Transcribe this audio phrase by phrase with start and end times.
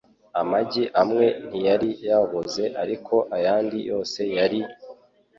[0.41, 4.59] Amagi amwe ntiyari yaboze ariko ayandi yose yari